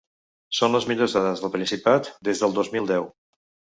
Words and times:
Són 0.59 0.75
les 0.77 0.87
millors 0.91 1.13
dades 1.17 1.43
del 1.45 1.53
Principat 1.57 2.09
des 2.29 2.45
del 2.45 2.57
dos 2.59 2.73
mil 2.79 2.91
deu. 2.97 3.07